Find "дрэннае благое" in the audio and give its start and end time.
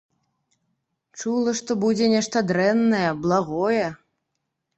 2.53-3.85